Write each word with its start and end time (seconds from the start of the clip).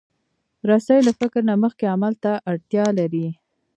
رسۍ 0.69 0.99
له 1.07 1.11
فکر 1.19 1.41
نه 1.49 1.55
مخکې 1.63 1.85
عمل 1.93 2.13
ته 2.23 2.31
اړتیا 2.51 2.85
لري. 2.99 3.27